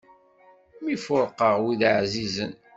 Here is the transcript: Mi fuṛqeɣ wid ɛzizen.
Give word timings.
Mi 0.83 0.95
fuṛqeɣ 1.05 1.55
wid 1.63 1.81
ɛzizen. 1.97 2.53